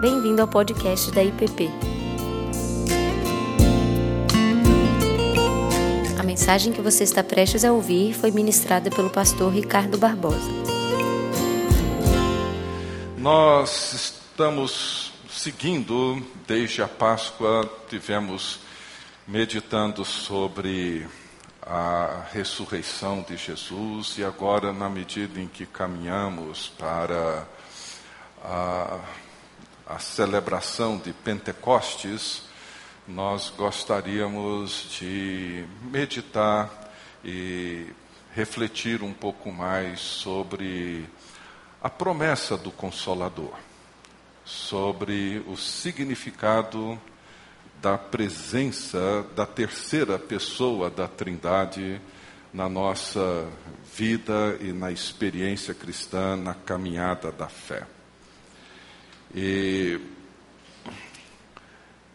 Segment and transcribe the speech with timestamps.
[0.00, 1.68] Bem-vindo ao podcast da IPP.
[6.16, 10.52] A mensagem que você está prestes a ouvir foi ministrada pelo pastor Ricardo Barbosa.
[13.16, 18.60] Nós estamos seguindo, desde a Páscoa, tivemos
[19.26, 21.08] meditando sobre
[21.60, 27.48] a ressurreição de Jesus e agora, na medida em que caminhamos para
[28.44, 29.00] a,
[29.88, 32.42] a celebração de Pentecostes,
[33.06, 36.92] nós gostaríamos de meditar
[37.24, 37.86] e
[38.34, 41.08] refletir um pouco mais sobre
[41.82, 43.54] a promessa do Consolador,
[44.44, 47.00] sobre o significado
[47.80, 51.98] da presença da terceira pessoa da Trindade
[52.52, 53.48] na nossa
[53.96, 57.86] vida e na experiência cristã, na caminhada da fé.
[59.34, 60.00] E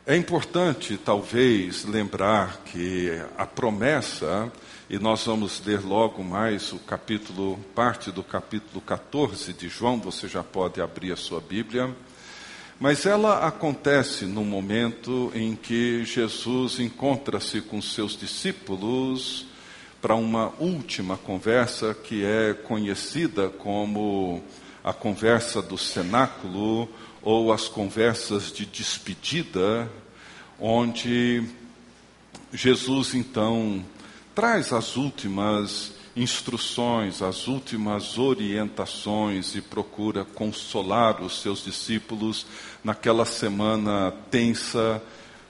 [0.06, 4.52] é importante, talvez, lembrar que a promessa,
[4.90, 10.28] e nós vamos ler logo mais o capítulo, parte do capítulo 14 de João, você
[10.28, 11.96] já pode abrir a sua Bíblia.
[12.80, 19.46] Mas ela acontece no momento em que Jesus encontra-se com seus discípulos
[20.02, 24.44] para uma última conversa que é conhecida como
[24.84, 26.90] a conversa do cenáculo
[27.22, 29.90] ou as conversas de despedida,
[30.60, 31.48] onde
[32.52, 33.84] Jesus então
[34.36, 42.46] traz as últimas instruções, as últimas orientações e procura consolar os seus discípulos
[42.84, 45.02] naquela semana tensa,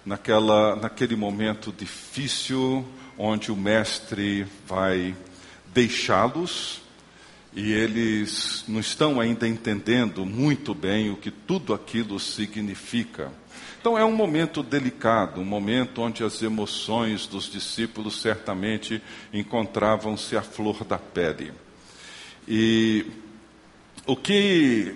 [0.05, 2.85] naquela, naquele momento difícil,
[3.17, 5.15] onde o Mestre vai
[5.73, 6.82] deixá-los
[7.55, 13.31] e eles não estão ainda entendendo muito bem o que tudo aquilo significa.
[13.79, 20.41] Então é um momento delicado, um momento onde as emoções dos discípulos certamente encontravam-se à
[20.41, 21.51] flor da pele.
[22.47, 23.05] E
[24.05, 24.95] o que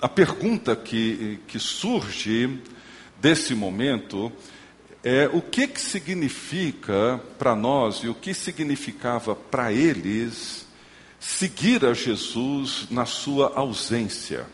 [0.00, 2.58] a pergunta que, que surge
[3.20, 4.30] desse momento
[5.02, 10.66] é o que, que significa para nós e o que significava para eles
[11.20, 14.46] seguir a Jesus na sua ausência.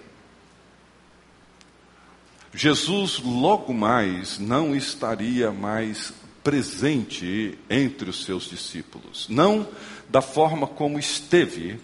[2.53, 6.13] Jesus logo mais não estaria mais
[6.43, 9.69] presente entre os seus discípulos, não
[10.09, 11.79] da forma como esteve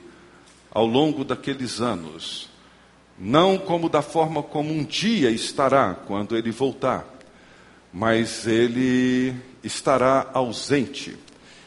[0.70, 2.48] ao longo daqueles anos,
[3.18, 7.06] não como da forma como um dia estará quando ele voltar,
[7.92, 11.16] mas ele estará ausente.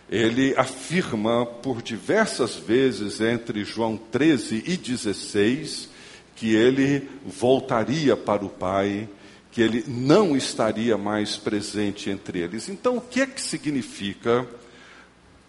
[0.10, 5.90] Ele afirma por diversas vezes entre João 13 e 16
[6.36, 9.08] que ele voltaria para o Pai,
[9.52, 12.68] que ele não estaria mais presente entre eles.
[12.68, 14.46] Então, o que é que significa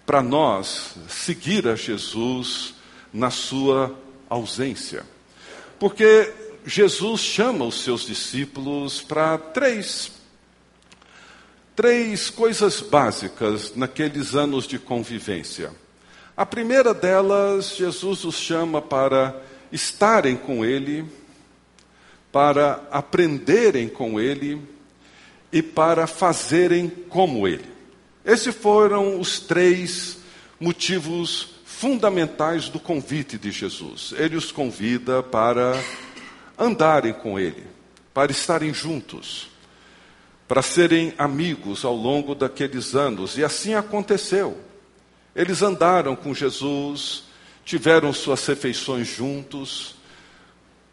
[0.06, 2.75] para nós seguir a Jesus
[3.12, 3.99] na sua
[4.31, 5.05] ausência?
[5.78, 6.33] Porque
[6.65, 10.12] Jesus chama os seus discípulos para três
[11.76, 15.70] três coisas básicas naqueles anos de convivência.
[16.34, 21.04] A primeira delas, Jesus os chama para estarem com Ele,
[22.32, 24.60] para aprenderem com Ele
[25.53, 27.69] e para fazerem como Ele.
[28.25, 30.19] Esses foram os três
[30.58, 34.14] motivos fundamentais do convite de Jesus.
[34.16, 35.78] Ele os convida para
[36.58, 37.64] andarem com Ele,
[38.14, 39.48] para estarem juntos,
[40.49, 43.37] para serem amigos ao longo daqueles anos.
[43.37, 44.57] E assim aconteceu.
[45.34, 47.25] Eles andaram com Jesus,
[47.65, 49.97] tiveram suas refeições juntos.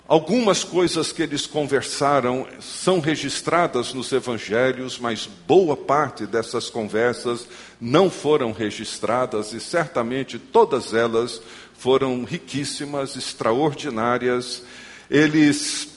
[0.06, 7.47] Algumas coisas que eles conversaram são registradas nos evangelhos, mas boa parte dessas conversas
[7.80, 11.42] não foram registradas e certamente todas elas
[11.77, 14.63] foram riquíssimas, extraordinárias.
[15.10, 15.93] Eles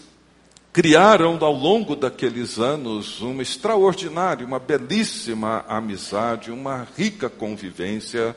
[0.76, 8.36] criaram ao longo daqueles anos uma extraordinária, uma belíssima amizade, uma rica convivência,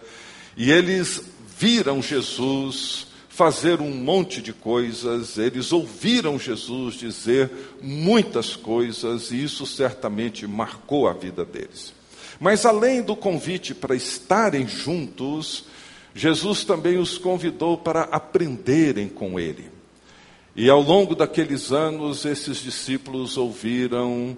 [0.56, 1.22] e eles
[1.58, 7.52] viram Jesus fazer um monte de coisas, eles ouviram Jesus dizer
[7.82, 11.94] muitas coisas e isso certamente marcou a vida deles.
[12.40, 15.66] Mas além do convite para estarem juntos,
[16.16, 19.79] Jesus também os convidou para aprenderem com ele.
[20.56, 24.38] E ao longo daqueles anos, esses discípulos ouviram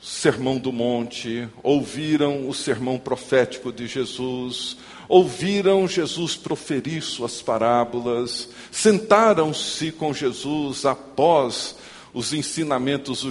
[0.00, 4.76] Sermão do Monte, ouviram o sermão profético de Jesus,
[5.08, 11.74] ouviram Jesus proferir suas parábolas, sentaram-se com Jesus após
[12.12, 13.22] os ensinamentos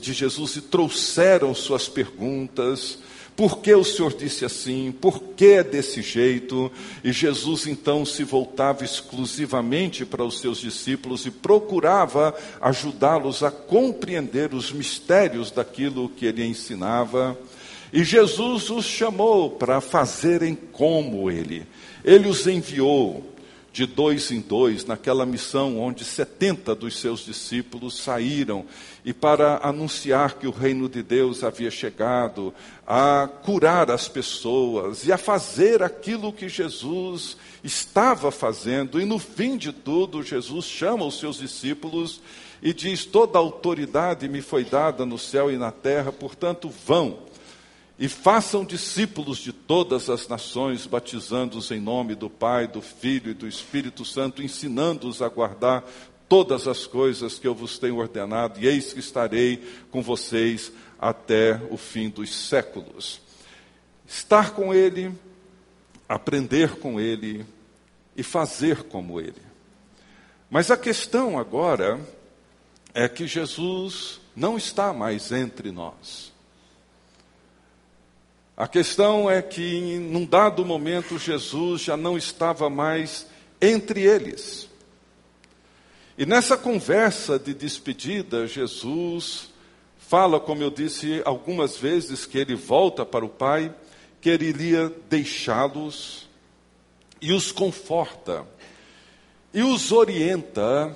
[0.00, 2.98] de Jesus e trouxeram suas perguntas.
[3.36, 4.92] Por que o Senhor disse assim?
[4.92, 6.70] Por que é desse jeito?
[7.02, 14.52] E Jesus então se voltava exclusivamente para os seus discípulos e procurava ajudá-los a compreender
[14.52, 17.38] os mistérios daquilo que ele ensinava.
[17.92, 21.66] E Jesus os chamou para fazerem como ele.
[22.04, 23.29] Ele os enviou
[23.72, 28.64] de dois em dois, naquela missão onde 70 dos seus discípulos saíram
[29.04, 32.52] e para anunciar que o reino de Deus havia chegado,
[32.86, 39.00] a curar as pessoas e a fazer aquilo que Jesus estava fazendo.
[39.00, 42.20] E no fim de tudo, Jesus chama os seus discípulos
[42.60, 47.29] e diz: Toda autoridade me foi dada no céu e na terra, portanto, vão
[48.00, 53.34] e façam discípulos de todas as nações, batizando-os em nome do Pai, do Filho e
[53.34, 55.84] do Espírito Santo, ensinando-os a guardar
[56.26, 61.60] todas as coisas que eu vos tenho ordenado, e eis que estarei com vocês até
[61.70, 63.20] o fim dos séculos.
[64.08, 65.12] Estar com Ele,
[66.08, 67.44] aprender com Ele
[68.16, 69.42] e fazer como Ele.
[70.48, 72.00] Mas a questão agora
[72.94, 76.29] é que Jesus não está mais entre nós.
[78.60, 83.26] A questão é que, num dado momento, Jesus já não estava mais
[83.58, 84.68] entre eles.
[86.18, 89.48] E nessa conversa de despedida, Jesus
[89.96, 93.74] fala, como eu disse algumas vezes, que ele volta para o Pai,
[94.20, 96.28] que ele iria deixá-los
[97.18, 98.46] e os conforta
[99.54, 100.94] e os orienta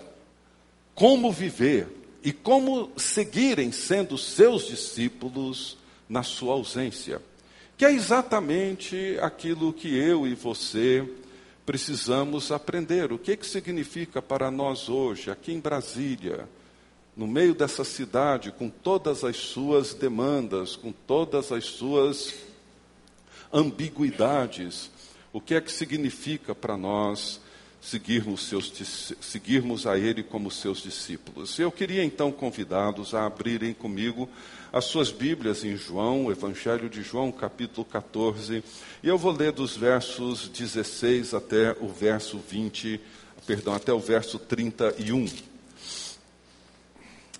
[0.94, 1.88] como viver
[2.22, 7.22] e como seguirem sendo seus discípulos na sua ausência
[7.84, 11.06] que é exatamente aquilo que eu e você
[11.66, 13.12] precisamos aprender.
[13.12, 16.48] O que, que significa para nós hoje, aqui em Brasília,
[17.14, 22.32] no meio dessa cidade, com todas as suas demandas, com todas as suas
[23.52, 24.90] ambiguidades,
[25.30, 27.38] o que é que significa para nós
[27.82, 31.58] seguirmos, seus, seguirmos a Ele como seus discípulos?
[31.58, 34.26] Eu queria então convidá-los a abrirem comigo
[34.74, 38.64] as suas Bíblias em João, Evangelho de João, capítulo 14,
[39.04, 43.00] e eu vou ler dos versos 16 até o verso 20,
[43.46, 45.28] perdão, até o verso 31.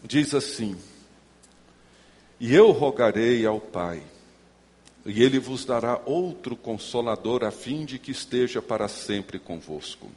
[0.05, 0.77] Diz assim:
[2.39, 4.01] E eu rogarei ao Pai,
[5.05, 10.09] e ele vos dará outro consolador, a fim de que esteja para sempre convosco.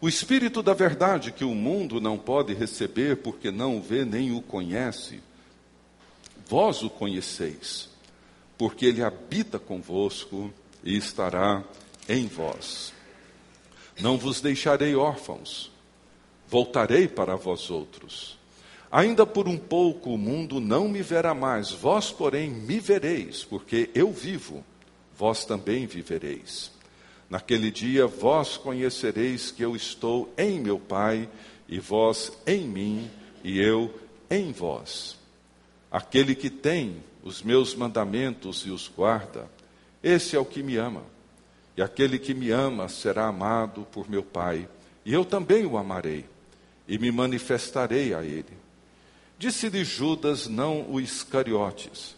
[0.00, 4.32] O Espírito da Verdade, que o mundo não pode receber porque não o vê nem
[4.32, 5.22] o conhece,
[6.48, 7.88] Vós o conheceis,
[8.56, 10.52] porque ele habita convosco
[10.84, 11.64] e estará
[12.08, 12.92] em vós.
[14.00, 15.72] Não vos deixarei órfãos,
[16.48, 18.38] voltarei para vós outros.
[18.92, 23.90] Ainda por um pouco o mundo não me verá mais, vós, porém, me vereis, porque
[23.92, 24.64] eu vivo,
[25.18, 26.70] vós também vivereis.
[27.28, 31.28] Naquele dia vós conhecereis que eu estou em meu Pai,
[31.68, 33.10] e vós em mim,
[33.42, 33.92] e eu
[34.30, 35.16] em vós.
[35.96, 39.50] Aquele que tem os meus mandamentos e os guarda,
[40.02, 41.02] esse é o que me ama.
[41.74, 44.68] E aquele que me ama será amado por meu Pai,
[45.06, 46.26] e eu também o amarei,
[46.86, 48.52] e me manifestarei a ele.
[49.38, 52.14] Disse-lhe Judas, não o Iscariotes: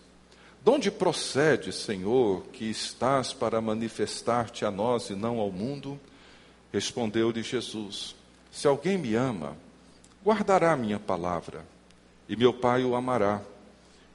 [0.60, 6.00] De onde procede, Senhor, que estás para manifestar-te a nós e não ao mundo?
[6.72, 8.16] Respondeu-lhe Jesus:
[8.50, 9.56] Se alguém me ama,
[10.24, 11.64] guardará minha palavra,
[12.28, 13.40] e meu Pai o amará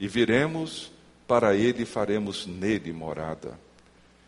[0.03, 0.91] e viremos
[1.25, 3.57] para ele e faremos nele morada.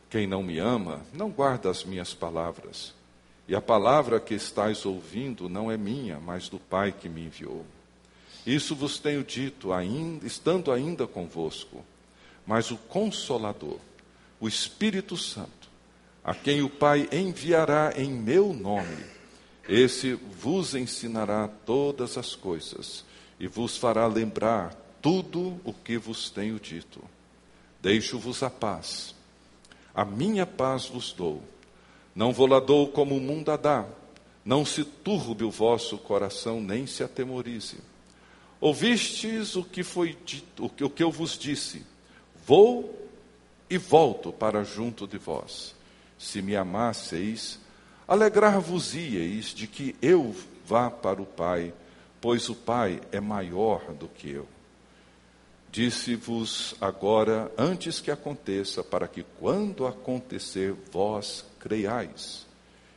[0.10, 2.94] Quem não me ama, não guarda as minhas palavras.
[3.46, 7.65] E a palavra que estáis ouvindo não é minha, mas do Pai que me enviou.
[8.48, 11.84] Isso vos tenho dito, ainda, estando ainda convosco.
[12.48, 13.79] Mas o Consolador,
[14.39, 15.67] o Espírito Santo,
[16.24, 19.03] a quem o Pai enviará em meu nome,
[19.67, 23.03] esse vos ensinará todas as coisas
[23.38, 27.00] e vos fará lembrar tudo o que vos tenho dito.
[27.80, 29.14] Deixo-vos a paz.
[29.94, 31.44] A minha paz vos dou.
[32.16, 33.86] Não vou lá dou como o mundo a dá.
[34.44, 37.78] Não se turbe o vosso coração, nem se atemorize.
[38.60, 41.86] Ouvistes o que foi dito, o que, o que eu vos disse.
[42.44, 43.08] Vou
[43.70, 45.76] e volto para junto de vós.
[46.18, 47.60] Se me amasseis,
[48.08, 50.36] alegrar-vos-íeis de que eu
[50.66, 51.72] vá para o Pai,
[52.20, 54.55] pois o Pai é maior do que eu.
[55.75, 62.48] Disse-vos agora, antes que aconteça, para que quando acontecer, vós creiais.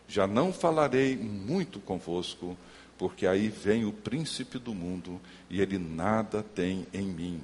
[0.07, 2.57] Já não falarei muito convosco,
[2.97, 5.21] porque aí vem o príncipe do mundo
[5.51, 7.43] e ele nada tem em mim.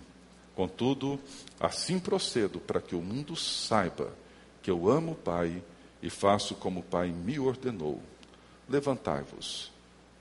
[0.55, 1.19] Contudo,
[1.59, 4.13] assim procedo para que o mundo saiba
[4.63, 5.61] que eu amo o Pai
[6.01, 8.01] e faço como o Pai me ordenou.
[8.69, 9.73] Levantai-vos,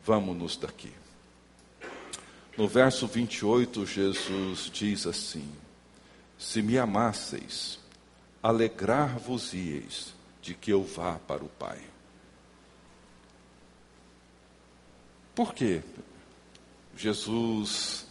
[0.04, 1.03] vamos-nos daqui.
[2.58, 5.50] No verso 28, Jesus diz assim:
[6.38, 7.80] Se me amasseis,
[8.42, 11.82] alegrar-vos-ieis de que eu vá para o Pai.
[15.34, 15.82] Por quê?
[16.96, 18.06] Jesus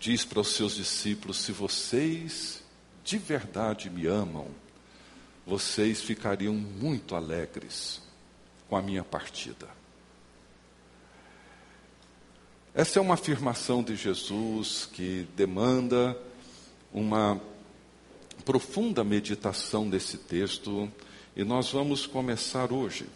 [0.00, 2.62] diz para os seus discípulos: se vocês
[3.04, 4.48] de verdade me amam,
[5.46, 8.02] vocês ficariam muito alegres
[8.68, 9.68] com a minha partida.
[12.76, 16.14] Essa é uma afirmação de Jesus que demanda
[16.92, 17.40] uma
[18.44, 20.86] profunda meditação desse texto
[21.34, 23.06] e nós vamos começar hoje.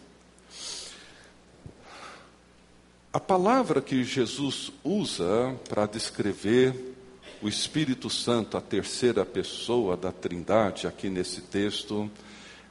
[3.13, 6.95] A palavra que Jesus usa para descrever
[7.39, 12.09] o Espírito Santo, a terceira pessoa da Trindade, aqui nesse texto,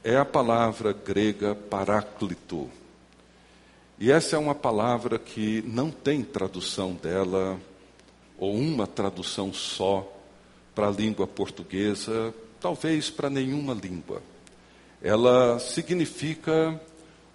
[0.03, 2.69] é a palavra grega paráclito.
[4.01, 7.59] E essa é uma palavra que não tem tradução dela,
[8.35, 10.11] ou uma tradução só,
[10.73, 14.23] para a língua portuguesa, talvez para nenhuma língua.
[15.03, 16.81] Ela significa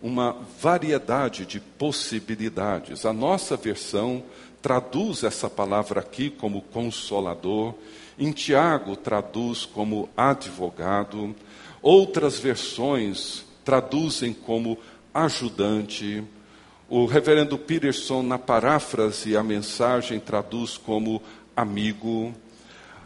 [0.03, 3.07] uma variedade de possibilidades.
[3.07, 4.25] A nossa versão
[4.61, 7.75] traduz essa palavra aqui como consolador,
[8.19, 11.33] em Tiago traduz como advogado,
[11.81, 14.77] outras versões traduzem como
[15.15, 16.25] ajudante.
[16.89, 21.21] O reverendo Peterson, na paráfrase, a mensagem traduz como
[21.57, 22.33] amigo.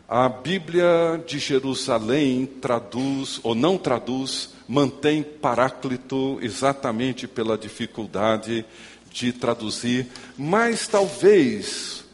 [0.06, 8.66] A Bíblia de Jerusalém traduz, ou não traduz, mantém Paráclito exatamente pela dificuldade
[9.10, 10.06] de traduzir,
[10.36, 12.04] mas talvez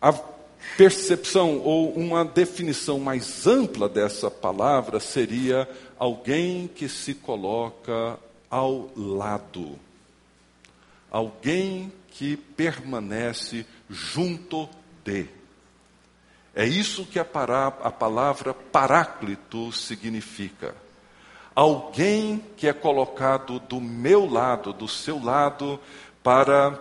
[0.00, 0.12] a
[0.76, 5.66] percepção ou uma definição mais ampla dessa palavra seria
[5.98, 8.18] alguém que se coloca
[8.50, 9.78] ao lado,
[11.16, 14.68] alguém que permanece junto
[15.02, 15.26] de.
[16.54, 20.74] É isso que a, palavra paráclito significa
[21.54, 25.80] alguém que é colocado do meu lado, do seu lado,
[26.22, 26.78] para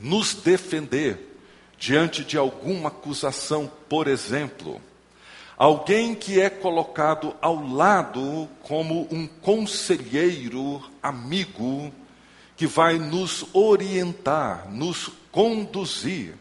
[0.00, 1.36] nos defender
[1.76, 4.80] diante de alguma acusação, por exemplo.
[5.56, 11.92] Alguém que é colocado ao lado como um conselheiro amigo
[12.56, 16.34] que vai nos orientar, nos conduzir.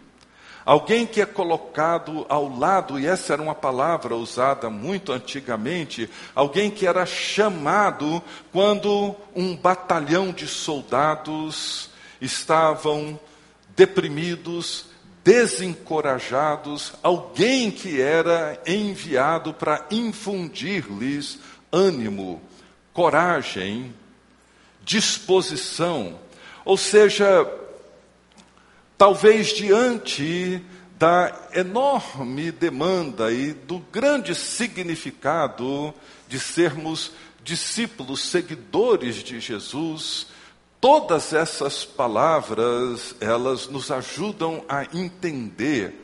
[0.63, 6.69] Alguém que é colocado ao lado, e essa era uma palavra usada muito antigamente, alguém
[6.69, 11.89] que era chamado quando um batalhão de soldados
[12.21, 13.19] estavam
[13.75, 14.85] deprimidos,
[15.23, 21.39] desencorajados, alguém que era enviado para infundir-lhes
[21.71, 22.41] ânimo,
[22.93, 23.93] coragem,
[24.83, 26.19] disposição.
[26.63, 27.47] Ou seja,
[29.01, 30.63] Talvez diante
[30.99, 35.91] da enorme demanda e do grande significado
[36.27, 37.11] de sermos
[37.43, 40.27] discípulos, seguidores de Jesus,
[40.79, 45.95] todas essas palavras, elas nos ajudam a entender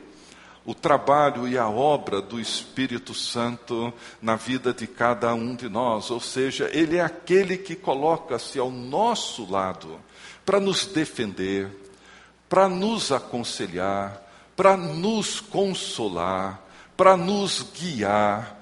[0.68, 6.10] o trabalho e a obra do Espírito Santo na vida de cada um de nós,
[6.10, 9.98] ou seja, ele é aquele que coloca-se ao nosso lado
[10.44, 11.70] para nos defender,
[12.50, 14.22] para nos aconselhar,
[14.54, 16.60] para nos consolar,
[16.94, 18.57] para nos guiar,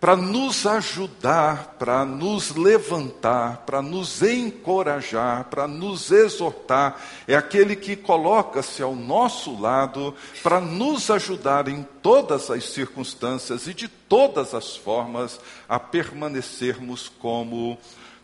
[0.00, 6.98] para nos ajudar, para nos levantar, para nos encorajar, para nos exortar.
[7.28, 13.74] É aquele que coloca-se ao nosso lado para nos ajudar em todas as circunstâncias e
[13.74, 15.38] de todas as formas
[15.68, 17.76] a permanecermos como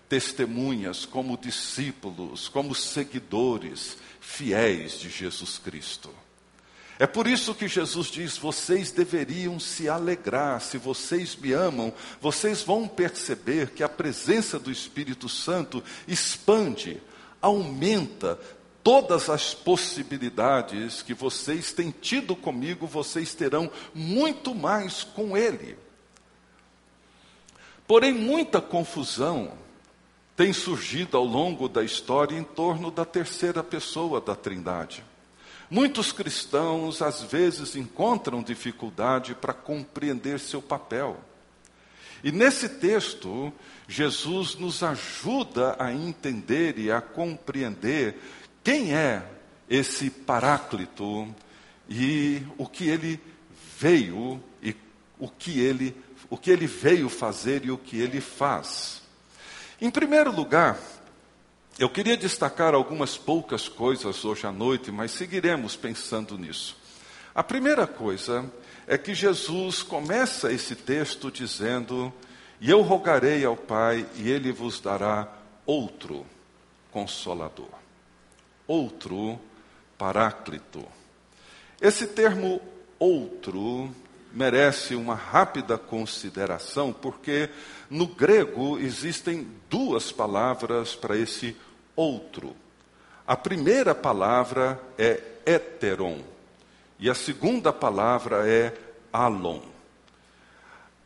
[0.09, 6.09] testemunhas, como discípulos, como seguidores fiéis de Jesus Cristo.
[6.99, 12.63] É por isso que Jesus diz: vocês deveriam se alegrar, se vocês me amam, vocês
[12.63, 17.03] vão perceber que a presença do Espírito Santo expande,
[17.41, 18.39] aumenta
[18.83, 25.77] todas as possibilidades que vocês têm tido comigo, vocês terão muito mais com Ele.
[27.87, 29.53] Porém, muita confusão
[30.35, 35.05] tem surgido ao longo da história em torno da terceira pessoa da Trindade.
[35.69, 41.21] Muitos cristãos, às vezes, encontram dificuldade para compreender seu papel.
[42.23, 43.53] E nesse texto,
[43.89, 48.17] Jesus nos ajuda a entender e a compreender
[48.63, 49.25] quem é
[49.69, 51.35] esse Paráclito
[51.89, 53.21] e o que ele
[53.79, 54.75] veio e
[55.19, 55.95] o que ele,
[56.31, 59.03] o que ele veio fazer e o que ele faz.
[59.81, 60.79] Em primeiro lugar,
[61.79, 66.77] eu queria destacar algumas poucas coisas hoje à noite, mas seguiremos pensando nisso.
[67.35, 68.51] A primeira coisa
[68.87, 72.13] é que Jesus começa esse texto dizendo:
[72.61, 75.29] E eu rogarei ao Pai, e ele vos dará
[75.67, 76.25] outro
[76.91, 77.69] consolador,
[78.67, 79.39] outro
[79.99, 80.83] paráclito.
[81.79, 82.59] Esse termo
[82.99, 83.95] outro
[84.37, 87.49] merece uma rápida consideração, porque
[87.89, 91.57] no grego existem duas palavras para esse
[91.97, 92.55] outro.
[93.27, 96.21] A primeira palavra é heteron
[96.99, 98.77] e a segunda palavra é
[99.11, 99.61] alon.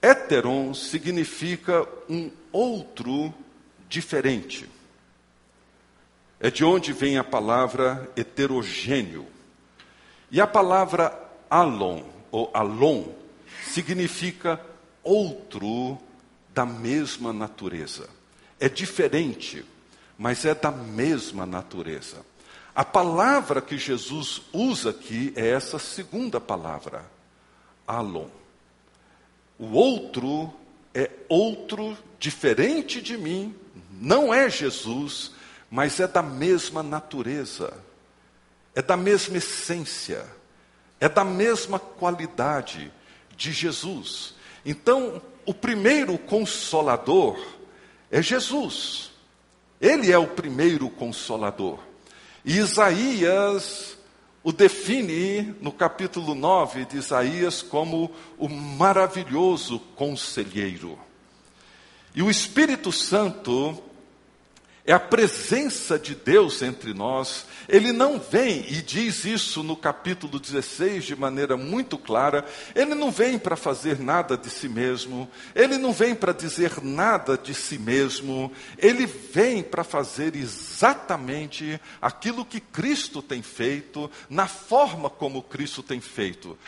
[0.02, 3.32] Heteron significa um outro
[3.88, 4.68] diferente.
[6.40, 9.24] É de onde vem a palavra heterogêneo.
[10.32, 11.16] E a palavra
[11.48, 13.19] alon, ou alon,
[13.70, 14.60] significa
[15.02, 15.98] outro
[16.52, 18.08] da mesma natureza.
[18.58, 19.64] É diferente,
[20.18, 22.24] mas é da mesma natureza.
[22.74, 27.04] A palavra que Jesus usa aqui é essa segunda palavra,
[27.86, 28.28] alon.
[29.58, 30.52] O outro
[30.94, 33.54] é outro diferente de mim,
[33.92, 35.32] não é Jesus,
[35.70, 37.72] mas é da mesma natureza,
[38.74, 40.24] é da mesma essência,
[40.98, 42.92] é da mesma qualidade
[43.40, 44.34] de Jesus.
[44.66, 47.40] Então, o primeiro consolador
[48.10, 49.10] é Jesus.
[49.80, 51.78] Ele é o primeiro consolador.
[52.44, 53.96] E Isaías
[54.42, 60.98] o define no capítulo 9 de Isaías como o maravilhoso conselheiro.
[62.14, 63.82] E o Espírito Santo
[64.84, 67.46] é a presença de Deus entre nós.
[67.68, 73.10] Ele não vem, e diz isso no capítulo 16 de maneira muito clara, ele não
[73.10, 77.78] vem para fazer nada de si mesmo, ele não vem para dizer nada de si
[77.78, 85.82] mesmo, ele vem para fazer exatamente aquilo que Cristo tem feito, na forma como Cristo
[85.82, 86.58] tem feito.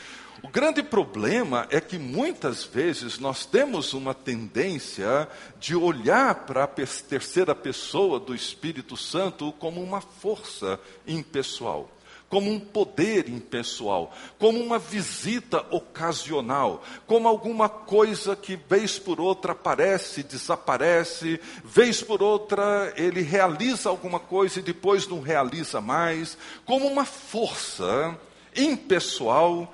[0.43, 5.29] O grande problema é que muitas vezes nós temos uma tendência
[5.61, 11.89] de olhar para a terceira pessoa do Espírito Santo como uma força impessoal,
[12.29, 19.53] como um poder impessoal, como uma visita ocasional, como alguma coisa que vez por outra
[19.53, 26.89] aparece, desaparece, vez por outra ele realiza alguma coisa e depois não realiza mais, como
[26.89, 28.19] uma força
[28.57, 29.73] impessoal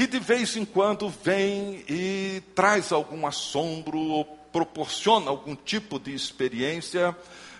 [0.00, 6.14] que de vez em quando vem e traz algum assombro ou proporciona algum tipo de
[6.14, 7.14] experiência,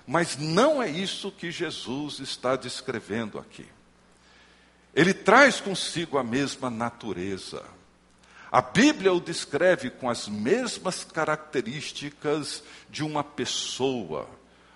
[0.07, 3.67] mas não é isso que Jesus está descrevendo aqui.
[4.95, 7.63] Ele traz consigo a mesma natureza.
[8.51, 14.27] A Bíblia o descreve com as mesmas características de uma pessoa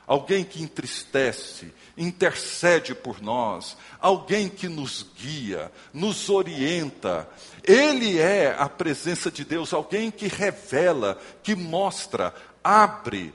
[0.07, 7.29] alguém que entristece, intercede por nós, alguém que nos guia, nos orienta.
[7.63, 13.33] Ele é a presença de Deus, alguém que revela, que mostra, abre,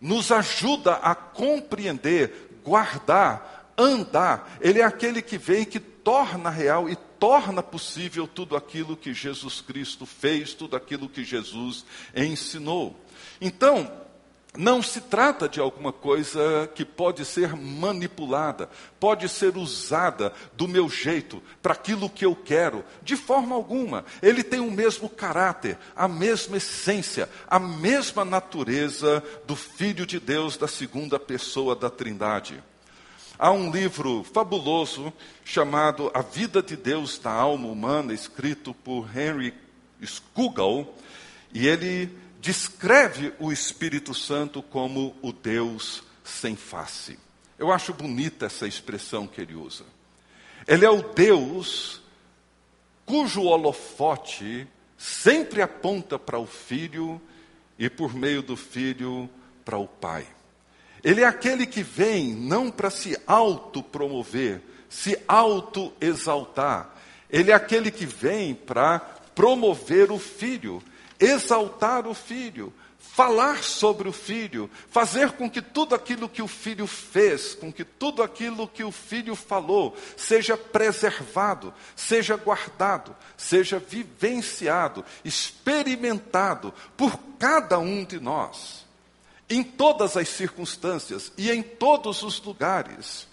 [0.00, 4.58] nos ajuda a compreender, guardar, andar.
[4.60, 9.60] Ele é aquele que vem que torna real e torna possível tudo aquilo que Jesus
[9.60, 12.96] Cristo fez, tudo aquilo que Jesus ensinou.
[13.40, 13.90] Então,
[14.56, 20.88] não se trata de alguma coisa que pode ser manipulada, pode ser usada do meu
[20.88, 24.04] jeito, para aquilo que eu quero, de forma alguma.
[24.20, 30.56] Ele tem o mesmo caráter, a mesma essência, a mesma natureza do Filho de Deus,
[30.56, 32.60] da segunda pessoa da Trindade.
[33.38, 35.12] Há um livro fabuloso
[35.44, 39.54] chamado A Vida de Deus da Alma Humana, escrito por Henry
[40.04, 40.92] Scougal,
[41.54, 42.10] e ele
[42.40, 47.18] descreve o Espírito Santo como o Deus sem face.
[47.58, 49.84] Eu acho bonita essa expressão que ele usa.
[50.66, 52.00] Ele é o Deus
[53.04, 57.20] cujo holofote sempre aponta para o Filho
[57.78, 59.28] e por meio do Filho
[59.64, 60.26] para o Pai.
[61.02, 66.94] Ele é aquele que vem não para se autopromover, se auto-exaltar.
[67.28, 68.98] Ele é aquele que vem para
[69.34, 70.82] promover o Filho
[71.20, 76.86] exaltar o filho, falar sobre o filho, fazer com que tudo aquilo que o filho
[76.86, 85.04] fez, com que tudo aquilo que o filho falou, seja preservado, seja guardado, seja vivenciado,
[85.24, 88.86] experimentado por cada um de nós,
[89.48, 93.29] em todas as circunstâncias e em todos os lugares.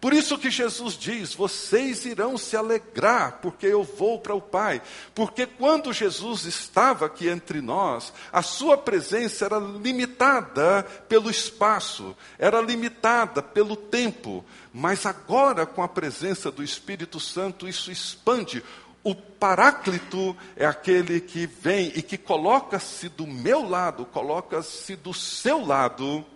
[0.00, 4.82] Por isso que Jesus diz: vocês irão se alegrar, porque eu vou para o Pai.
[5.14, 12.60] Porque quando Jesus estava aqui entre nós, a sua presença era limitada pelo espaço, era
[12.60, 14.44] limitada pelo tempo.
[14.72, 18.62] Mas agora, com a presença do Espírito Santo, isso expande.
[19.02, 25.64] O Paráclito é aquele que vem e que coloca-se do meu lado, coloca-se do seu
[25.64, 26.26] lado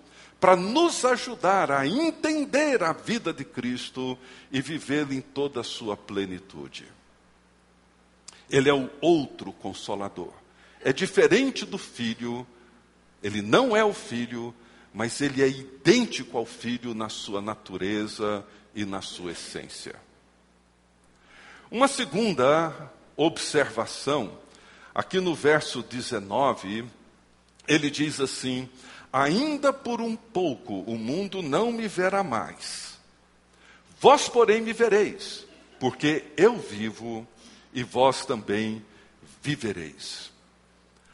[0.40, 4.18] para nos ajudar a entender a vida de Cristo
[4.50, 6.86] e vivê-la em toda a sua plenitude.
[8.48, 10.32] Ele é o outro consolador.
[10.82, 12.46] É diferente do filho,
[13.22, 14.54] ele não é o filho,
[14.94, 19.94] mas ele é idêntico ao filho na sua natureza e na sua essência.
[21.70, 24.38] Uma segunda observação,
[24.94, 26.86] aqui no verso 19,
[27.68, 28.68] ele diz assim:
[29.12, 32.98] Ainda por um pouco o mundo não me verá mais.
[34.00, 35.44] Vós, porém, me vereis,
[35.78, 37.26] porque eu vivo
[37.72, 38.84] e vós também
[39.42, 40.30] vivereis.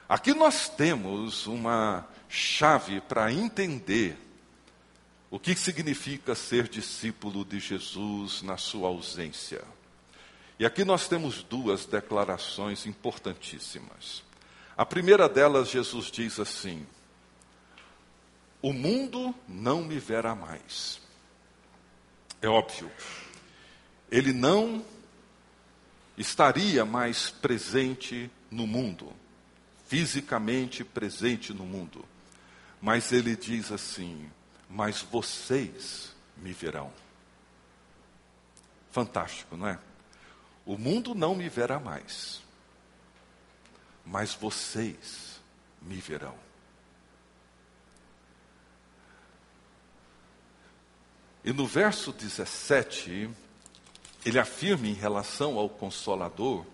[0.09, 4.16] Aqui nós temos uma chave para entender
[5.30, 9.62] o que significa ser discípulo de Jesus na sua ausência.
[10.59, 14.22] E aqui nós temos duas declarações importantíssimas.
[14.76, 16.87] A primeira delas, Jesus diz assim:
[18.66, 21.00] o mundo não me verá mais.
[22.42, 22.90] É óbvio.
[24.11, 24.85] Ele não
[26.18, 29.12] estaria mais presente no mundo,
[29.87, 32.05] fisicamente presente no mundo.
[32.83, 34.29] Mas ele diz assim:
[34.68, 36.92] Mas vocês me verão.
[38.90, 39.79] Fantástico, não é?
[40.64, 42.42] O mundo não me verá mais,
[44.05, 45.40] mas vocês
[45.81, 46.45] me verão.
[51.46, 53.30] E no verso 17,
[54.24, 56.66] ele afirma em relação ao Consolador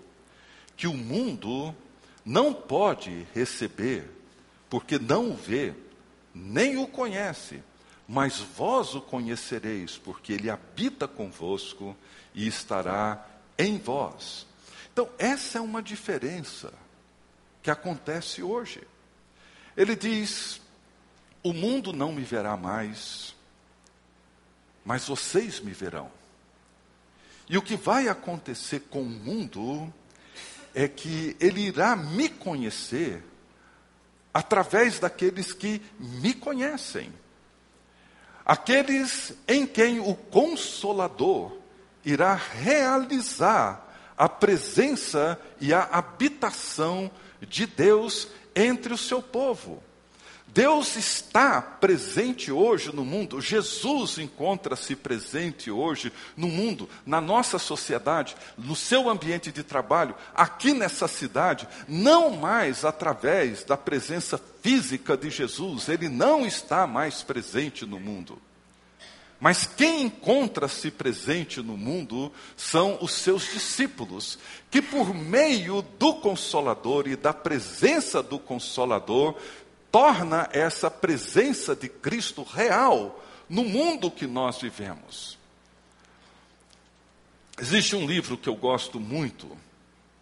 [0.74, 1.74] que o mundo
[2.24, 4.08] não pode receber,
[4.70, 5.74] porque não o vê,
[6.34, 7.62] nem o conhece,
[8.08, 11.94] mas vós o conhecereis, porque ele habita convosco
[12.34, 13.26] e estará
[13.58, 14.46] em vós.
[14.90, 16.72] Então, essa é uma diferença
[17.62, 18.80] que acontece hoje.
[19.76, 20.62] Ele diz:
[21.42, 23.34] o mundo não me verá mais,
[24.84, 26.10] mas vocês me verão.
[27.48, 29.92] E o que vai acontecer com o mundo
[30.74, 33.22] é que ele irá me conhecer
[34.32, 37.12] através daqueles que me conhecem.
[38.44, 41.56] Aqueles em quem o Consolador
[42.04, 49.82] irá realizar a presença e a habitação de Deus entre o seu povo.
[50.54, 58.36] Deus está presente hoje no mundo, Jesus encontra-se presente hoje no mundo, na nossa sociedade,
[58.58, 65.30] no seu ambiente de trabalho, aqui nessa cidade, não mais através da presença física de
[65.30, 68.38] Jesus, ele não está mais presente no mundo.
[69.42, 74.38] Mas quem encontra-se presente no mundo são os seus discípulos,
[74.70, 79.34] que por meio do Consolador e da presença do Consolador
[79.92, 85.38] torna essa presença de Cristo real no mundo que nós vivemos.
[87.60, 89.56] Existe um livro que eu gosto muito,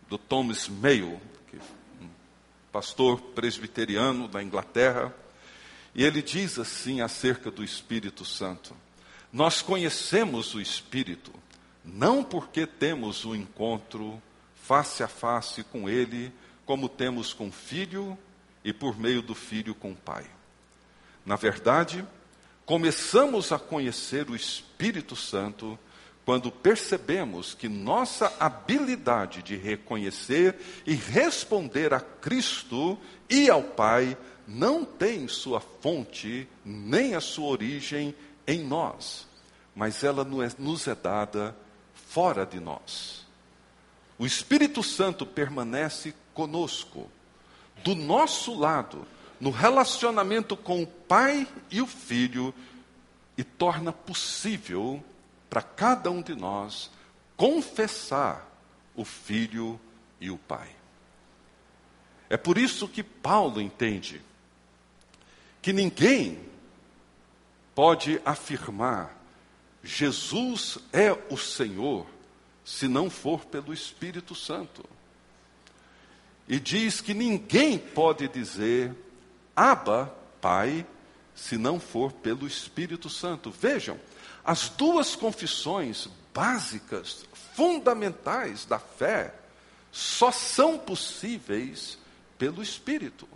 [0.09, 1.21] do Thomas Mayo,
[1.55, 1.57] é
[2.03, 2.09] um
[2.73, 5.15] pastor presbiteriano da Inglaterra,
[5.95, 8.75] e ele diz assim acerca do Espírito Santo:
[9.33, 11.33] Nós conhecemos o Espírito
[11.85, 14.21] não porque temos o um encontro
[14.55, 16.33] face a face com ele,
[16.67, 18.19] como temos com o filho
[18.65, 20.25] e por meio do Filho com o Pai.
[21.25, 22.07] Na verdade,
[22.65, 25.79] começamos a conhecer o Espírito Santo
[26.25, 34.85] quando percebemos que nossa habilidade de reconhecer e responder a Cristo e ao Pai não
[34.85, 38.15] tem sua fonte nem a sua origem
[38.47, 39.27] em nós,
[39.75, 41.57] mas ela nos é dada
[41.95, 43.27] fora de nós.
[44.19, 47.11] O Espírito Santo permanece conosco
[47.83, 49.07] do nosso lado,
[49.41, 52.55] no relacionamento com o Pai e o Filho,
[53.37, 55.03] e torna possível
[55.49, 56.91] para cada um de nós
[57.37, 58.47] confessar
[58.95, 59.81] o Filho
[60.21, 60.69] e o Pai.
[62.29, 64.21] É por isso que Paulo entende
[65.63, 66.39] que ninguém
[67.75, 69.21] pode afirmar
[69.83, 72.07] Jesus é o Senhor
[72.65, 74.85] se não for pelo Espírito Santo
[76.51, 78.93] e diz que ninguém pode dizer
[79.55, 80.85] Abba, Pai,
[81.33, 83.53] se não for pelo Espírito Santo.
[83.53, 83.97] Vejam,
[84.45, 89.33] as duas confissões básicas, fundamentais da fé,
[89.93, 91.97] só são possíveis
[92.37, 93.29] pelo Espírito.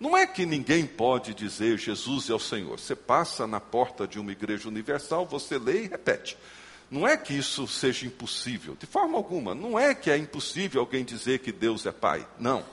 [0.00, 2.80] Não é que ninguém pode dizer Jesus é o Senhor.
[2.80, 6.38] Você passa na porta de uma igreja universal, você lê e repete.
[6.94, 9.52] Não é que isso seja impossível, de forma alguma.
[9.52, 12.24] Não é que é impossível alguém dizer que Deus é Pai.
[12.38, 12.64] Não.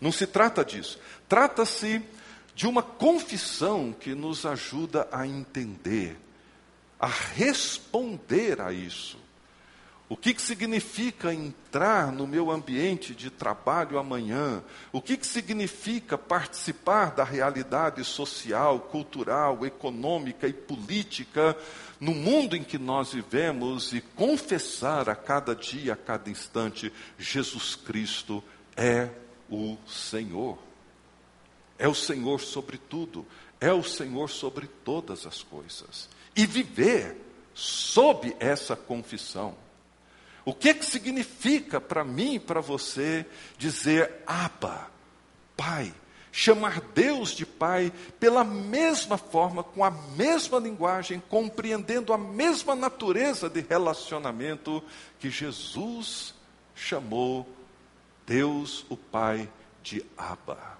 [0.00, 0.98] Não se trata disso.
[1.28, 2.02] Trata-se
[2.56, 6.18] de uma confissão que nos ajuda a entender,
[6.98, 9.16] a responder a isso.
[10.08, 14.62] O que, que significa entrar no meu ambiente de trabalho amanhã?
[14.90, 21.56] O que, que significa participar da realidade social, cultural, econômica e política
[22.02, 27.76] no mundo em que nós vivemos e confessar a cada dia, a cada instante, Jesus
[27.76, 28.42] Cristo
[28.76, 29.08] é
[29.48, 30.58] o Senhor.
[31.78, 33.24] É o Senhor sobre tudo,
[33.60, 36.08] é o Senhor sobre todas as coisas.
[36.34, 37.16] E viver
[37.54, 39.54] sob essa confissão.
[40.44, 43.24] O que, que significa para mim e para você
[43.56, 44.90] dizer Abba,
[45.56, 45.94] Pai?
[46.34, 53.50] Chamar Deus de Pai pela mesma forma, com a mesma linguagem, compreendendo a mesma natureza
[53.50, 54.82] de relacionamento
[55.20, 56.34] que Jesus
[56.74, 57.46] chamou
[58.26, 59.48] Deus, o Pai,
[59.82, 60.78] de Abba.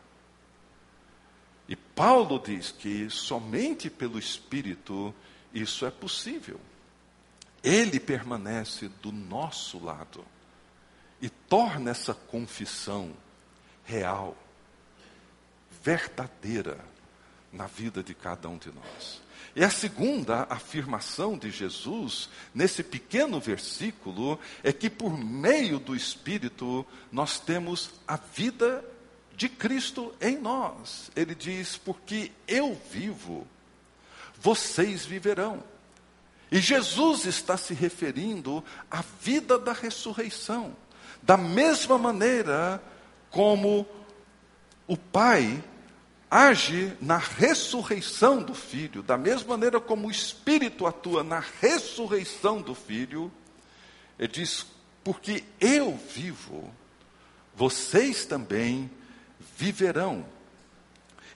[1.68, 5.14] E Paulo diz que somente pelo Espírito
[5.52, 6.60] isso é possível.
[7.62, 10.24] Ele permanece do nosso lado
[11.20, 13.12] e torna essa confissão
[13.84, 14.36] real,
[15.82, 16.78] verdadeira
[17.52, 19.20] na vida de cada um de nós.
[19.54, 26.86] E a segunda afirmação de Jesus, nesse pequeno versículo, é que por meio do Espírito
[27.10, 28.82] nós temos a vida
[29.36, 31.10] de Cristo em nós.
[31.14, 33.46] Ele diz: Porque eu vivo,
[34.40, 35.62] vocês viverão.
[36.50, 40.74] E Jesus está se referindo à vida da ressurreição.
[41.22, 42.82] Da mesma maneira
[43.30, 43.86] como
[44.86, 45.62] o Pai
[46.32, 52.74] age na ressurreição do Filho, da mesma maneira como o Espírito atua na ressurreição do
[52.74, 53.30] Filho,
[54.18, 54.64] ele diz:
[55.04, 56.72] porque eu vivo,
[57.54, 58.90] vocês também
[59.58, 60.24] viverão.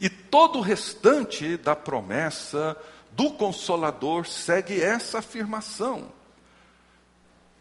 [0.01, 2.75] E todo o restante da promessa
[3.13, 6.11] do Consolador segue essa afirmação.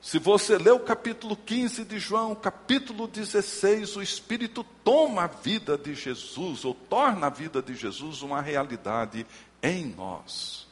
[0.05, 5.75] Se você lê o capítulo 15 de João, capítulo 16, o Espírito toma a vida
[5.75, 9.25] de Jesus, ou torna a vida de Jesus uma realidade
[9.63, 10.67] em nós.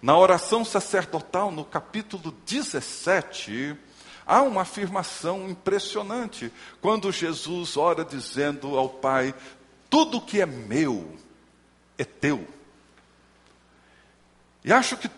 [0.00, 3.76] Na oração sacerdotal, no capítulo 17,
[4.26, 6.50] há uma afirmação impressionante.
[6.80, 9.34] Quando Jesus ora dizendo ao Pai:
[9.90, 11.14] Tudo que é meu
[11.98, 12.48] é teu.
[14.64, 15.10] E acho que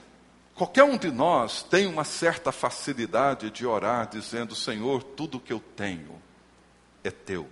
[0.56, 5.60] qualquer um de nós tem uma certa facilidade de orar dizendo: Senhor, tudo que eu
[5.76, 6.20] tenho
[7.04, 7.48] é teu.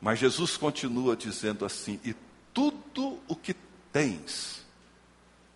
[0.00, 2.14] Mas Jesus continua dizendo assim: E
[2.54, 3.54] tudo o que
[3.92, 4.64] tens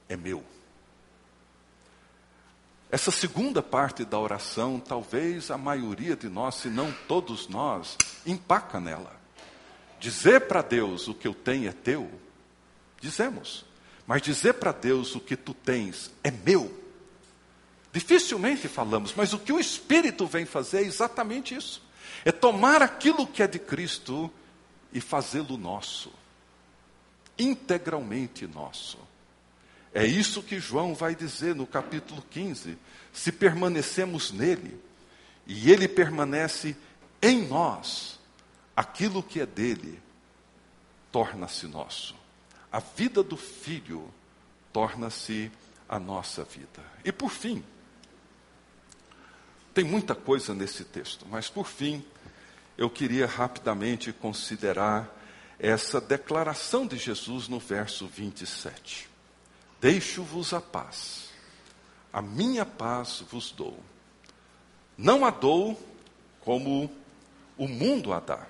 [0.08, 0.44] é meu.
[2.90, 8.78] Essa segunda parte da oração, talvez a maioria de nós, se não todos nós, empaca
[8.78, 9.14] nela.
[9.98, 12.08] Dizer para Deus o que eu tenho é teu,
[13.00, 13.65] dizemos.
[14.06, 16.84] Mas dizer para Deus o que tu tens é meu.
[17.92, 21.82] Dificilmente falamos, mas o que o Espírito vem fazer é exatamente isso:
[22.24, 24.30] é tomar aquilo que é de Cristo
[24.92, 26.12] e fazê-lo nosso,
[27.38, 28.98] integralmente nosso.
[29.92, 32.76] É isso que João vai dizer no capítulo 15.
[33.12, 34.78] Se permanecemos nele
[35.46, 36.76] e ele permanece
[37.22, 38.20] em nós,
[38.76, 39.98] aquilo que é dele
[41.10, 42.25] torna-se nosso
[42.76, 44.12] a vida do filho
[44.70, 45.50] torna-se
[45.88, 46.84] a nossa vida.
[47.02, 47.64] E por fim,
[49.72, 52.04] tem muita coisa nesse texto, mas por fim,
[52.76, 55.10] eu queria rapidamente considerar
[55.58, 59.08] essa declaração de Jesus no verso 27.
[59.80, 61.30] Deixo-vos a paz,
[62.12, 63.82] a minha paz vos dou.
[64.98, 65.80] Não a dou
[66.42, 66.94] como
[67.56, 68.46] o mundo a dá.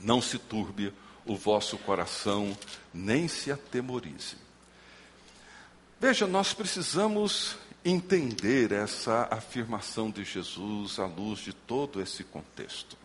[0.00, 0.94] Não se turbe
[1.26, 2.56] o vosso coração,
[2.94, 4.36] nem se atemorize.
[5.98, 12.96] Veja, nós precisamos entender essa afirmação de Jesus à luz de todo esse contexto.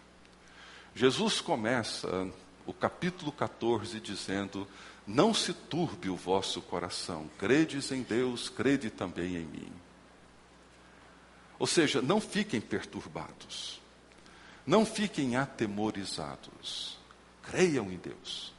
[0.94, 2.28] Jesus começa
[2.66, 4.68] o capítulo 14 dizendo:
[5.08, 9.72] Não se turbe o vosso coração, credes em Deus, crede também em mim.
[11.58, 13.80] Ou seja, não fiquem perturbados,
[14.66, 17.01] não fiquem atemorizados.
[17.44, 18.54] Creiam em Deus.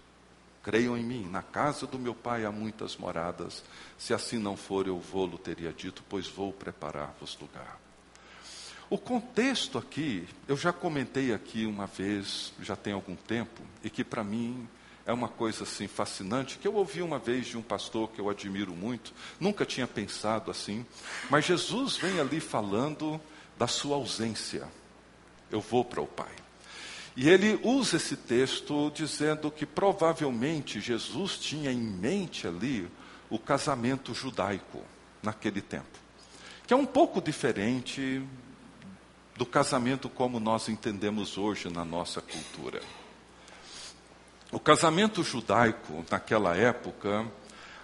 [0.62, 3.64] Creiam em mim, na casa do meu pai há muitas moradas.
[3.99, 7.81] Se assim não for, eu vou-lo teria dito, pois vou preparar-vos lugar.
[8.88, 14.05] O contexto aqui, eu já comentei aqui uma vez, já tem algum tempo, e que
[14.05, 14.68] para mim
[15.07, 18.29] é uma coisa assim fascinante, que eu ouvi uma vez de um pastor que eu
[18.29, 20.87] admiro muito, nunca tinha pensado assim,
[21.31, 23.21] mas Jesus vem ali falando
[23.59, 24.68] da sua ausência.
[25.51, 26.33] Eu vou para o Pai.
[27.16, 32.90] E ele usa esse texto dizendo que provavelmente Jesus tinha em mente ali
[33.29, 34.83] o casamento judaico
[35.22, 35.98] naquele tempo,
[36.66, 38.22] que é um pouco diferente
[39.37, 42.81] do casamento como nós entendemos hoje na nossa cultura.
[44.51, 47.27] O casamento judaico, naquela época,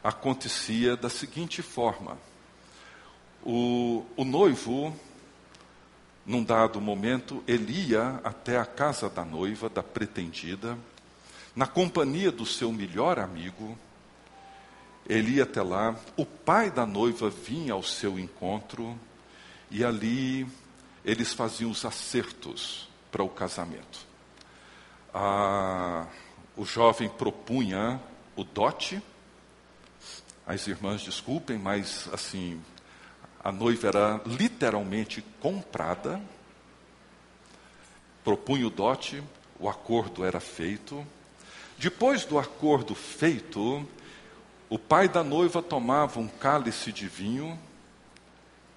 [0.02, 2.18] acontecia da seguinte forma:
[3.42, 4.94] o, o noivo,
[6.28, 10.76] num dado momento, ele ia até a casa da noiva, da pretendida,
[11.56, 13.78] na companhia do seu melhor amigo,
[15.08, 18.94] ele ia até lá, o pai da noiva vinha ao seu encontro,
[19.70, 20.46] e ali
[21.02, 24.06] eles faziam os acertos para o casamento.
[26.54, 27.98] O jovem propunha
[28.36, 29.02] o dote,
[30.46, 32.62] as irmãs desculpem, mas assim,
[33.42, 36.20] a noiva era literalmente comprada,
[38.24, 39.22] propunha o dote,
[39.59, 41.07] o acordo era feito.
[41.79, 43.87] Depois do acordo feito,
[44.68, 47.59] o pai da noiva tomava um cálice de vinho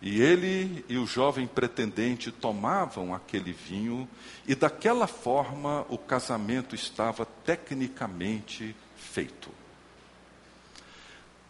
[0.01, 4.09] e ele e o jovem pretendente tomavam aquele vinho,
[4.47, 9.51] e daquela forma o casamento estava tecnicamente feito.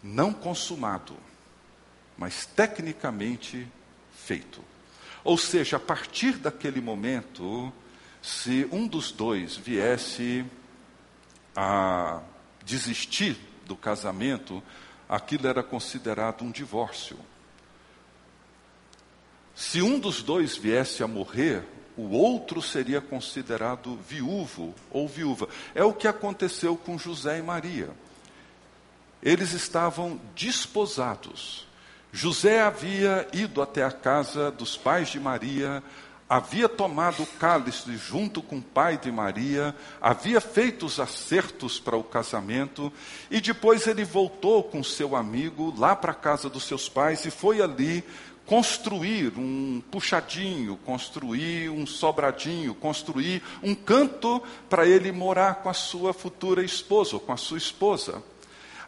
[0.04, 1.16] Não consumado,
[2.22, 3.68] mas tecnicamente
[4.16, 4.64] feito.
[5.24, 7.74] Ou seja, a partir daquele momento,
[8.22, 10.46] se um dos dois viesse
[11.56, 12.22] a
[12.64, 14.62] desistir do casamento,
[15.10, 17.18] aquilo era considerado um divórcio.
[19.56, 21.64] Se um dos dois viesse a morrer,
[21.98, 25.50] o outro seria considerado viúvo ou viúva.
[25.74, 27.90] É o que aconteceu com José e Maria.
[29.24, 31.71] Eles estavam desposados.
[32.14, 35.82] José havia ido até a casa dos pais de Maria,
[36.28, 41.96] havia tomado o cálice junto com o pai de Maria, havia feito os acertos para
[41.96, 42.92] o casamento,
[43.30, 47.32] e depois ele voltou com seu amigo lá para a casa dos seus pais e
[47.32, 48.04] foi ali
[48.46, 56.14] construir um puxadinho, construir um sobradinho, construir um canto para ele morar com a sua
[56.14, 58.22] futura esposa, ou com a sua esposa.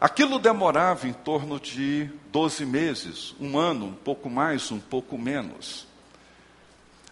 [0.00, 5.86] Aquilo demorava em torno de 12 meses, um ano, um pouco mais, um pouco menos.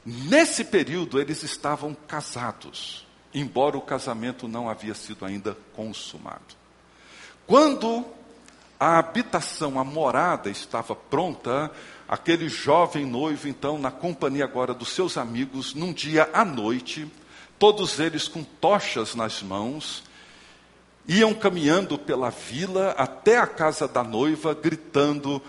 [0.04, 6.56] Nesse período eles estavam casados, embora o casamento não havia sido ainda consumado.
[7.46, 8.04] Quando
[8.78, 11.70] a habitação, a morada estava pronta,
[12.12, 17.10] Aquele jovem noivo, então, na companhia agora dos seus amigos, num dia à noite,
[17.58, 20.02] todos eles com tochas nas mãos,
[21.06, 25.42] iam caminhando pela vila até a casa da noiva, gritando,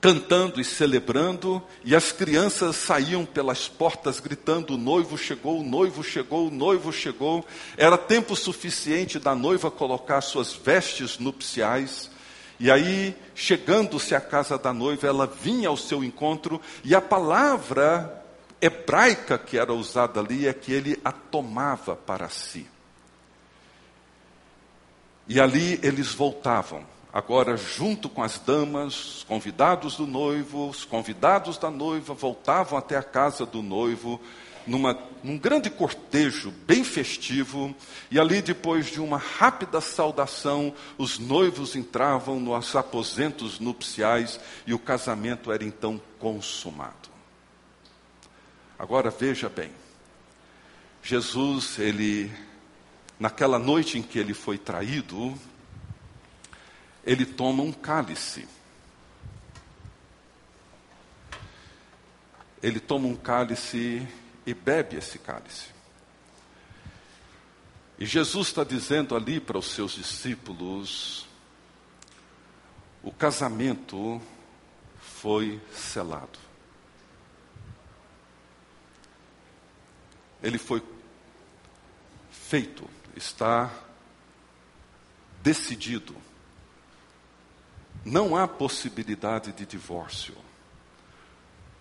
[0.00, 6.02] cantando e celebrando, e as crianças saíam pelas portas gritando: o noivo chegou, o noivo
[6.02, 7.44] chegou, o noivo chegou.
[7.76, 12.10] Era tempo suficiente da noiva colocar suas vestes nupciais
[12.58, 18.24] e aí, chegando-se à casa da noiva, ela vinha ao seu encontro, e a palavra
[18.60, 22.66] hebraica que era usada ali é que ele a tomava para si.
[25.28, 31.58] E ali eles voltavam, agora junto com as damas, os convidados do noivo, os convidados
[31.58, 34.20] da noiva, voltavam até a casa do noivo,
[34.66, 37.74] numa, num grande cortejo bem festivo,
[38.10, 44.78] e ali, depois de uma rápida saudação, os noivos entravam nos aposentos nupciais e o
[44.78, 47.10] casamento era então consumado.
[48.78, 49.70] Agora veja bem,
[51.02, 52.30] Jesus, ele,
[53.18, 55.38] naquela noite em que ele foi traído,
[57.04, 58.46] ele toma um cálice.
[62.62, 64.06] Ele toma um cálice
[64.44, 65.76] e bebe esse cálice.
[67.98, 71.26] E Jesus está dizendo ali para os seus discípulos:
[73.02, 74.20] o casamento
[75.00, 76.38] foi selado.
[80.42, 80.82] Ele foi
[82.30, 83.72] feito, está
[85.42, 86.14] decidido.
[88.04, 90.36] Não há possibilidade de divórcio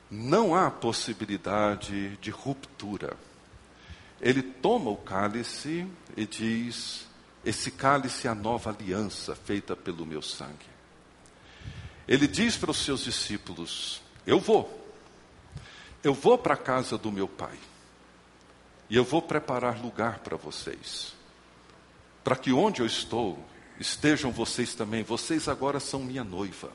[0.09, 3.17] não há possibilidade de ruptura.
[4.21, 7.07] Ele toma o cálice e diz:
[7.43, 10.65] Esse cálice é a nova aliança feita pelo meu sangue.
[12.07, 14.93] Ele diz para os seus discípulos: Eu vou,
[16.03, 17.57] eu vou para a casa do meu pai,
[18.89, 21.13] e eu vou preparar lugar para vocês,
[22.25, 23.37] para que onde eu estou
[23.79, 25.03] estejam vocês também.
[25.03, 26.71] Vocês agora são minha noiva,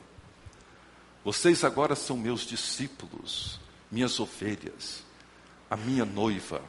[1.24, 3.58] vocês agora são meus discípulos,
[3.90, 5.02] minhas ovelhas,
[5.68, 6.62] a minha noiva.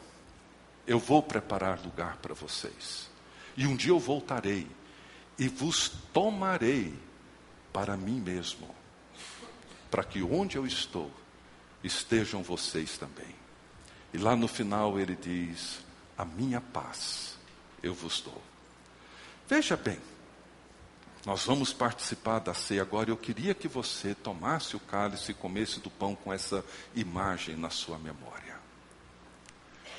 [0.87, 3.07] Eu vou preparar lugar para vocês.
[3.55, 4.67] E um dia eu voltarei
[5.37, 6.97] e vos tomarei
[7.71, 8.67] para mim mesmo,
[9.91, 11.11] para que onde eu estou
[11.83, 13.35] estejam vocês também.
[14.11, 15.81] E lá no final ele diz:
[16.17, 17.37] A minha paz
[17.83, 18.50] eu vos dou.
[19.51, 19.99] Veja bem,
[21.25, 23.09] nós vamos participar da ceia agora.
[23.09, 26.63] Eu queria que você tomasse o cálice e comesse do pão com essa
[26.95, 28.55] imagem na sua memória.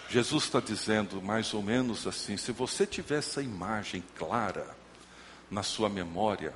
[0.08, 4.74] Jesus está dizendo mais ou menos assim: se você tiver essa imagem clara
[5.50, 6.54] na sua memória,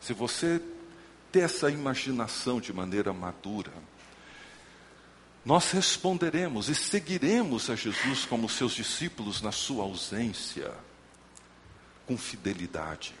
[0.00, 0.60] se você
[1.30, 3.72] ter essa imaginação de maneira madura,
[5.44, 10.74] nós responderemos e seguiremos a Jesus como seus discípulos na sua ausência,
[12.06, 13.14] com fidelidade.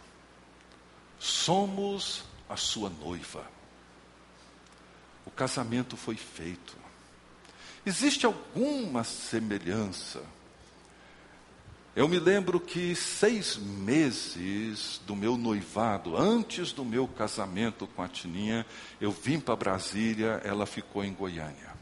[1.18, 3.44] Somos a sua noiva.
[5.24, 6.76] O casamento foi feito.
[7.86, 10.22] Existe alguma semelhança?
[11.96, 18.08] Eu me lembro que seis meses do meu noivado, antes do meu casamento com a
[18.08, 18.66] Tininha,
[19.00, 21.72] eu vim para Brasília, ela ficou em Goiânia.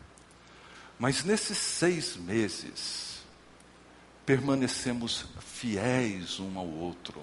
[0.99, 3.12] Mas nesses seis meses,
[4.25, 7.23] permanecemos fiéis um ao outro.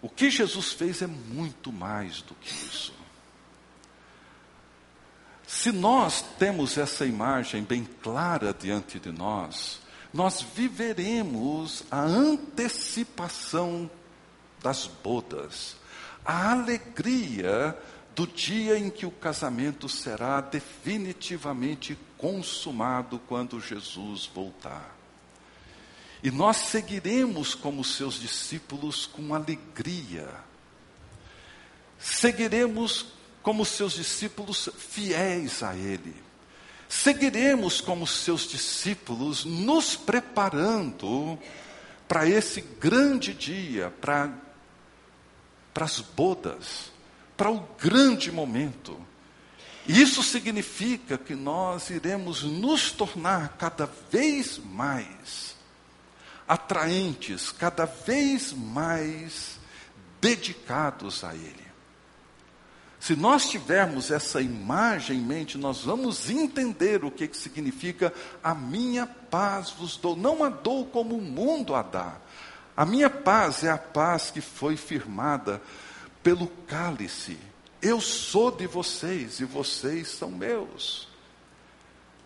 [0.00, 2.94] O que Jesus fez é muito mais do que isso.
[5.46, 9.80] Se nós temos essa imagem bem clara diante de nós,
[10.12, 13.90] nós viveremos a antecipação
[14.62, 15.76] das bodas,
[16.24, 17.76] a alegria
[18.18, 24.92] do dia em que o casamento será definitivamente consumado quando Jesus voltar.
[26.20, 30.28] E nós seguiremos como seus discípulos com alegria.
[31.96, 33.06] Seguiremos
[33.40, 36.16] como seus discípulos fiéis a Ele.
[36.88, 41.38] Seguiremos como seus discípulos, nos preparando
[42.08, 44.36] para esse grande dia, para,
[45.76, 46.97] as bodas,
[47.38, 48.98] para o grande momento.
[49.86, 55.56] Isso significa que nós iremos nos tornar cada vez mais
[56.46, 59.58] atraentes, cada vez mais
[60.20, 61.68] dedicados a Ele.
[62.98, 68.12] Se nós tivermos essa imagem em mente, nós vamos entender o que, que significa
[68.42, 70.16] a minha paz vos dou.
[70.16, 72.16] Não a dou como o mundo a dá.
[72.76, 75.62] A minha paz é a paz que foi firmada
[76.22, 77.38] pelo cálice.
[77.80, 81.08] Eu sou de vocês e vocês são meus.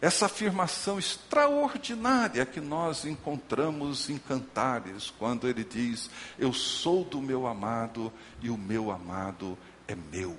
[0.00, 7.46] Essa afirmação extraordinária que nós encontramos em Cantares, quando ele diz: Eu sou do meu
[7.46, 10.36] amado e o meu amado é meu.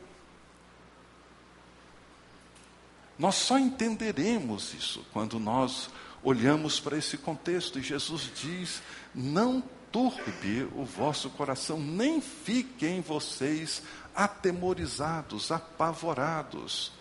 [3.17, 5.89] Nós só entenderemos isso quando nós
[6.21, 7.79] olhamos para esse contexto.
[7.79, 8.81] E Jesus diz:
[9.15, 9.63] Não
[9.93, 13.83] turbe o vosso coração, nem fiquem vocês
[14.15, 16.91] atemorizados, apavorados.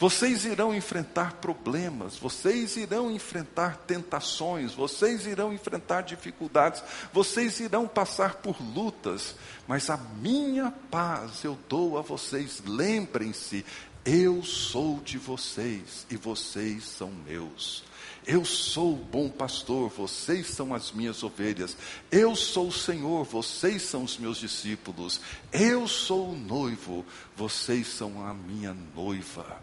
[0.00, 8.36] Vocês irão enfrentar problemas, vocês irão enfrentar tentações, vocês irão enfrentar dificuldades, vocês irão passar
[8.36, 9.36] por lutas,
[9.68, 12.60] mas a minha paz eu dou a vocês.
[12.66, 13.64] Lembrem-se,
[14.04, 17.84] eu sou de vocês e vocês são meus.
[18.24, 21.76] Eu sou o bom pastor, vocês são as minhas ovelhas.
[22.10, 25.20] Eu sou o Senhor, vocês são os meus discípulos.
[25.52, 27.04] Eu sou o noivo,
[27.36, 29.60] vocês são a minha noiva.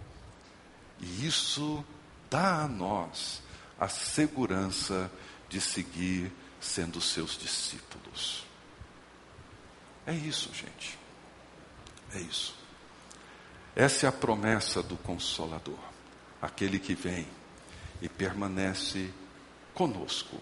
[0.99, 1.84] E isso
[2.30, 3.41] dá a nós
[3.80, 5.10] a segurança
[5.47, 6.30] de seguir
[6.60, 8.43] sendo seus discípulos.
[10.05, 10.99] É isso, gente.
[12.14, 12.53] É isso.
[13.74, 15.80] Essa é a promessa do Consolador,
[16.41, 17.26] aquele que vem
[18.02, 19.10] e permanece
[19.74, 20.38] conosco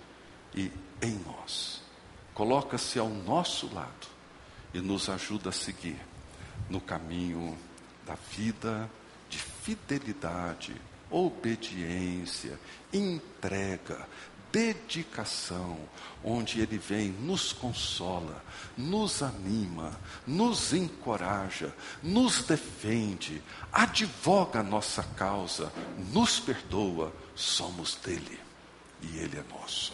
[0.55, 1.82] e em nós.
[2.34, 4.08] Coloca-se ao nosso lado
[4.74, 5.99] e nos ajuda a seguir
[6.70, 7.58] no caminho
[8.05, 8.89] da vida
[9.30, 10.76] de fidelidade,
[11.10, 12.60] obediência,
[12.93, 14.08] entrega,
[14.52, 15.78] dedicação,
[16.24, 18.43] onde ele vem, nos consola,
[18.78, 19.91] nos anima,
[20.26, 23.41] nos encoraja, nos defende,
[23.72, 25.72] advoga a nossa causa,
[26.12, 28.39] nos perdoa, somos dele
[29.02, 29.93] e ele é nosso.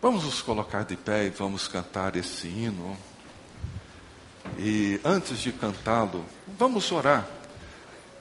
[0.00, 2.98] Vamos nos colocar de pé e vamos cantar esse hino.
[4.58, 6.24] E antes de cantá-lo,
[6.58, 7.41] vamos orar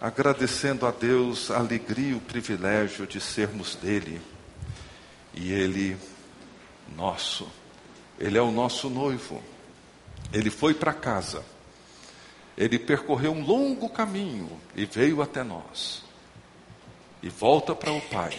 [0.01, 4.19] agradecendo a Deus a alegria e o privilégio de sermos dele.
[5.33, 5.95] E ele,
[6.95, 7.47] nosso,
[8.19, 9.41] ele é o nosso noivo.
[10.33, 11.45] Ele foi para casa.
[12.57, 16.03] Ele percorreu um longo caminho e veio até nós.
[17.21, 18.37] E volta para o Pai.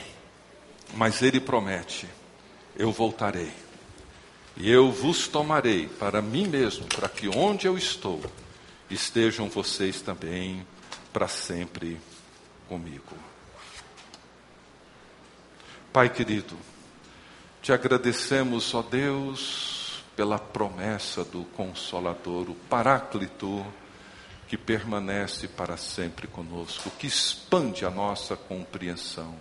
[0.95, 2.07] Mas ele promete
[2.77, 3.53] eu voltarei.
[4.57, 8.21] E eu vos tomarei para mim mesmo, para que onde eu estou,
[8.91, 10.67] estejam vocês também
[11.13, 12.01] para sempre
[12.69, 13.17] comigo.
[15.93, 16.57] Pai querido,
[17.61, 23.65] te agradecemos, ó Deus, pela promessa do Consolador, o Paráclito,
[24.49, 29.35] que permanece para sempre conosco, que expande a nossa compreensão,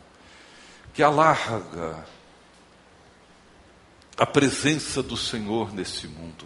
[0.93, 2.05] que alarga
[4.17, 6.45] a presença do Senhor nesse mundo.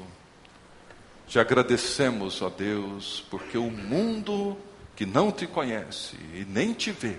[1.27, 4.57] Te agradecemos, ó Deus, porque o mundo
[4.95, 7.17] que não te conhece e nem te vê,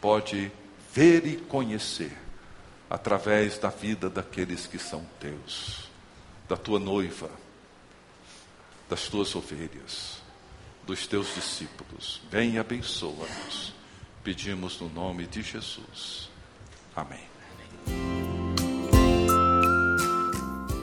[0.00, 0.52] pode
[0.92, 2.12] ver e conhecer
[2.88, 5.88] através da vida daqueles que são teus,
[6.48, 7.30] da tua noiva,
[8.88, 10.22] das tuas ovelhas,
[10.86, 12.20] dos teus discípulos.
[12.30, 13.72] Vem e abençoa-nos.
[14.22, 16.30] Pedimos no nome de Jesus.
[16.94, 17.24] Amém.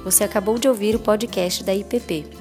[0.03, 2.40] Você acabou de ouvir o podcast da IPP.